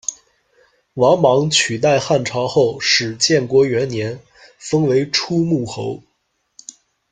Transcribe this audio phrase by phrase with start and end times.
[0.95, 4.19] 王莽取代汉朝后，始建国元年，
[4.57, 6.01] 封为初睦侯。